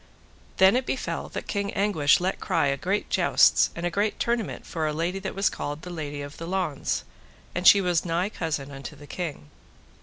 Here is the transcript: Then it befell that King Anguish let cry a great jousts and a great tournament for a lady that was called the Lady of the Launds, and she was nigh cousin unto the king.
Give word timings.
Then 0.57 0.75
it 0.75 0.87
befell 0.87 1.29
that 1.29 1.45
King 1.47 1.71
Anguish 1.75 2.19
let 2.19 2.39
cry 2.39 2.65
a 2.65 2.75
great 2.75 3.07
jousts 3.11 3.69
and 3.75 3.85
a 3.85 3.91
great 3.91 4.19
tournament 4.19 4.65
for 4.65 4.87
a 4.87 4.93
lady 4.93 5.19
that 5.19 5.35
was 5.35 5.47
called 5.47 5.83
the 5.83 5.91
Lady 5.91 6.23
of 6.23 6.37
the 6.37 6.47
Launds, 6.47 7.03
and 7.53 7.67
she 7.67 7.81
was 7.81 8.03
nigh 8.03 8.29
cousin 8.29 8.71
unto 8.71 8.95
the 8.95 9.05
king. 9.05 9.51